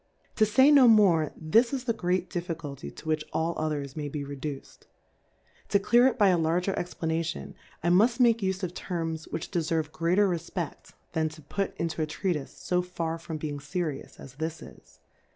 [0.37, 4.23] To fay no more^ this is the great Difficulty to which all others may he
[4.23, 4.87] reduced:
[5.69, 10.27] To clear it by a larger ExvlapMion^ Imuft make ufe of Terms which deferve greater
[10.27, 15.01] Refpecfy than to fut into a Treatife^ fo far from leing ferious as this is.